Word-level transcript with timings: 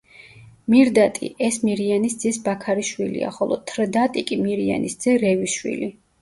მირდატი 0.73 1.27
ეს 1.47 1.59
მირიანის 1.67 2.15
ძის 2.23 2.39
ბაქარის 2.47 2.89
შვილია 2.95 3.29
ხოლო 3.37 3.59
თრდატი 3.73 4.25
კი 4.31 4.39
მირიანის 4.49 4.99
ძე 5.07 5.15
რევის 5.27 5.55
შვილი. 5.61 5.93